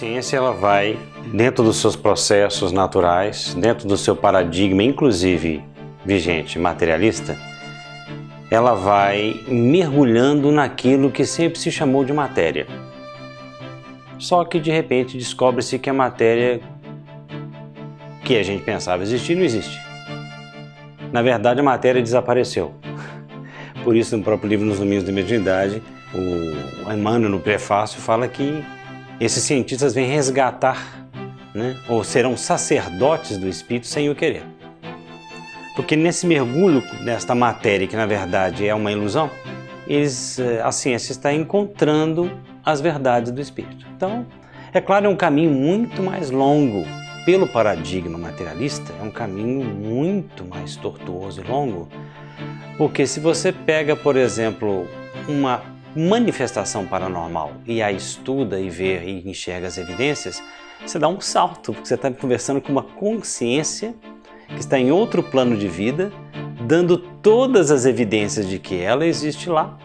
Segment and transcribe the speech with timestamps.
[0.00, 5.62] ciência ela vai dentro dos seus processos naturais, dentro do seu paradigma, inclusive
[6.06, 7.36] vigente materialista,
[8.50, 12.66] ela vai mergulhando naquilo que sempre se chamou de matéria.
[14.18, 16.62] Só que de repente descobre-se que a matéria
[18.24, 19.78] que a gente pensava existir não existe.
[21.12, 22.72] Na verdade, a matéria desapareceu.
[23.84, 25.82] Por isso, no próprio livro Nos Domínios da Mediunidade,
[26.14, 28.64] o Emmanuel, no prefácio, fala que
[29.20, 31.06] esses cientistas vêm resgatar,
[31.54, 34.44] né, ou serão sacerdotes do espírito sem o querer.
[35.76, 39.30] Porque nesse mergulho nesta matéria, que na verdade é uma ilusão,
[39.86, 42.30] eles, eh, a ciência está encontrando
[42.64, 43.86] as verdades do espírito.
[43.96, 44.26] Então,
[44.72, 46.86] é claro, é um caminho muito mais longo.
[47.26, 51.88] Pelo paradigma materialista, é um caminho muito mais tortuoso e longo,
[52.78, 54.88] porque se você pega, por exemplo,
[55.28, 55.62] uma
[55.94, 60.42] manifestação paranormal e a estuda e vê e enxerga as evidências,
[60.84, 63.94] você dá um salto, porque você está conversando com uma consciência
[64.48, 66.12] que está em outro plano de vida,
[66.60, 69.78] dando todas as evidências de que ela existe lá,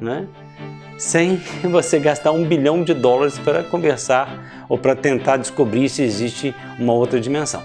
[0.00, 0.26] né?
[1.02, 1.36] sem
[1.70, 6.92] você gastar um bilhão de dólares para conversar ou para tentar descobrir se existe uma
[6.92, 7.62] outra dimensão.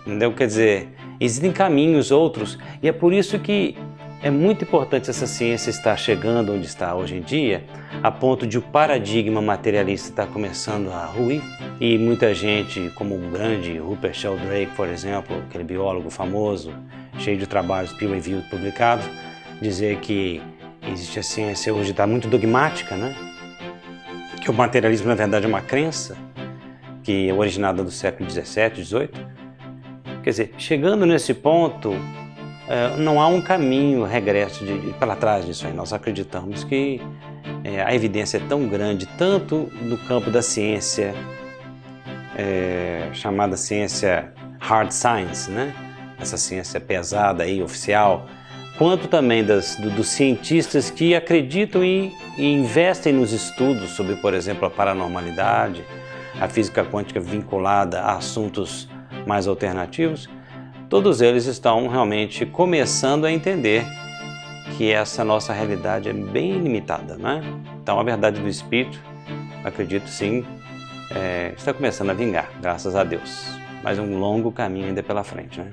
[0.00, 0.32] Entendeu?
[0.32, 0.88] Quer dizer,
[1.20, 3.76] existem caminhos outros e é por isso que
[4.22, 7.64] é muito importante essa ciência estar chegando onde está hoje em dia,
[8.02, 11.42] a ponto de o paradigma materialista estar começando a ruir
[11.80, 16.72] e muita gente, como o grande Rupert Sheldrake, por exemplo, aquele biólogo famoso,
[17.18, 19.06] cheio de trabalhos peer-reviewed publicados,
[19.60, 20.42] dizer que
[20.90, 23.14] existe a ciência hoje está muito dogmática, né?
[24.40, 26.16] Que o materialismo na verdade é uma crença
[27.02, 29.36] que é originada do século 17, 18.
[30.22, 31.94] Quer dizer, chegando nesse ponto,
[32.68, 35.72] é, não há um caminho regresso de, de, para trás disso aí.
[35.72, 37.00] Nós acreditamos que
[37.62, 41.14] é, a evidência é tão grande, tanto no campo da ciência,
[42.36, 45.74] é, chamada ciência hard science, né?
[46.18, 48.26] essa ciência pesada aí, oficial,
[48.78, 54.34] quanto também das, do, dos cientistas que acreditam e, e investem nos estudos sobre, por
[54.34, 55.84] exemplo, a paranormalidade,
[56.40, 58.88] a física quântica vinculada a assuntos
[59.26, 60.28] mais alternativos,
[60.88, 63.84] todos eles estão realmente começando a entender
[64.76, 67.42] que essa nossa realidade é bem limitada, né?
[67.82, 69.00] Então a verdade do Espírito,
[69.64, 70.44] acredito sim,
[71.14, 73.46] é, está começando a vingar, graças a Deus.
[73.82, 75.70] Mas um longo caminho ainda pela frente, né?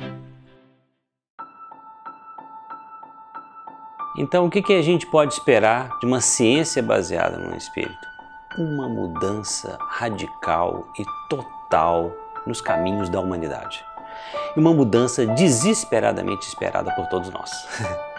[4.17, 8.13] Então o que, que a gente pode esperar de uma ciência baseada no Espírito?
[8.57, 12.11] Uma mudança radical e total
[12.45, 13.83] nos caminhos da humanidade
[14.55, 17.51] e uma mudança desesperadamente esperada por todos nós.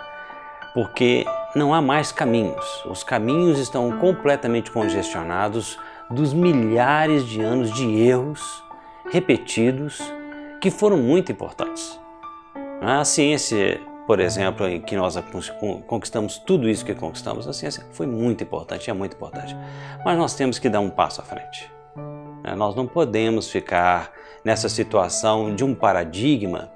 [0.74, 5.78] Porque não há mais caminhos, os caminhos estão completamente congestionados
[6.10, 8.64] dos milhares de anos de erros
[9.10, 10.00] repetidos
[10.60, 12.00] que foram muito importantes.
[12.80, 15.16] A ciência, por exemplo, em que nós
[15.86, 19.56] conquistamos tudo isso que conquistamos, a ciência foi muito importante, é muito importante.
[20.04, 21.73] Mas nós temos que dar um passo à frente.
[22.56, 24.12] Nós não podemos ficar
[24.44, 26.70] nessa situação de um paradigma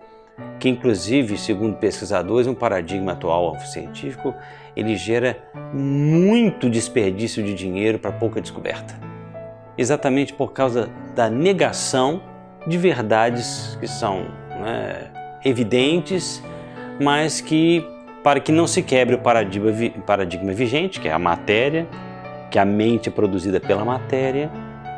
[0.59, 4.35] que inclusive, segundo pesquisadores, um paradigma atual científico,
[4.77, 5.37] ele gera
[5.73, 8.95] muito desperdício de dinheiro para pouca descoberta.
[9.77, 12.23] Exatamente por causa da negação
[12.67, 14.27] de verdades que são
[14.61, 15.11] né,
[15.45, 16.43] evidentes,
[17.01, 17.85] mas que,
[18.23, 19.71] para que não se quebre o paradigma,
[20.07, 21.87] paradigma vigente, que é a matéria,
[22.51, 24.51] que é a mente produzida pela matéria,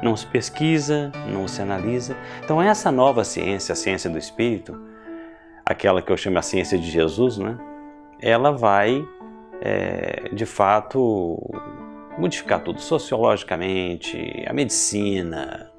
[0.03, 2.17] não se pesquisa, não se analisa.
[2.43, 4.81] Então essa nova ciência, a ciência do Espírito,
[5.65, 7.59] aquela que eu chamo a ciência de Jesus, né?
[8.21, 9.07] ela vai,
[9.61, 11.39] é, de fato,
[12.19, 15.71] modificar tudo sociologicamente, a medicina,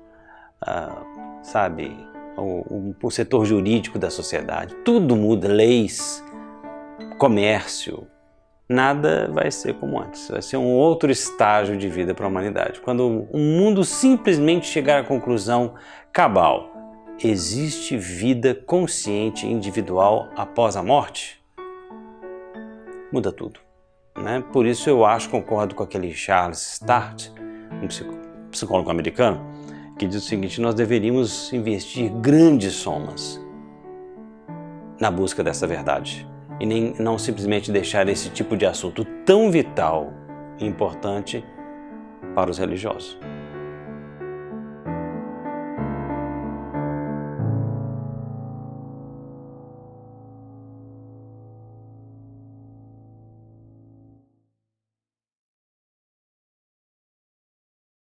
[0.62, 1.04] a,
[1.44, 1.96] sabe,
[2.38, 6.24] o, o, o setor jurídico da sociedade, tudo muda, leis,
[7.18, 8.08] comércio,
[8.72, 10.30] nada vai ser como antes.
[10.30, 12.80] Vai ser um outro estágio de vida para a humanidade.
[12.80, 15.76] Quando o mundo simplesmente chegar à conclusão
[16.12, 16.72] cabal,
[17.22, 21.40] existe vida consciente individual após a morte,
[23.12, 23.60] muda tudo.
[24.18, 24.44] Né?
[24.52, 27.30] Por isso eu acho, concordo com aquele Charles Start,
[27.82, 27.88] um
[28.50, 29.42] psicólogo americano,
[29.98, 33.40] que diz o seguinte: nós deveríamos investir grandes somas
[35.00, 36.31] na busca dessa verdade
[36.62, 40.14] e nem, não simplesmente deixar esse tipo de assunto tão vital
[40.60, 41.44] e importante
[42.36, 43.18] para os religiosos.